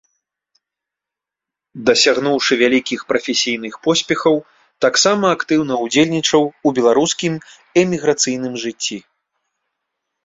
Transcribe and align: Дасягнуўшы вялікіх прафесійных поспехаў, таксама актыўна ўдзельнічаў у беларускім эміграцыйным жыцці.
Дасягнуўшы 1.89 2.53
вялікіх 2.63 2.99
прафесійных 3.13 3.73
поспехаў, 3.87 4.35
таксама 4.87 5.25
актыўна 5.37 5.73
ўдзельнічаў 5.85 6.43
у 6.71 6.75
беларускім 6.81 7.33
эміграцыйным 7.83 8.53
жыцці. 8.65 8.97